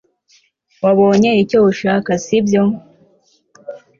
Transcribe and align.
wabonye 0.83 1.29
icyo 1.41 1.57
ushaka, 1.71 2.11
sibyo 2.23 2.63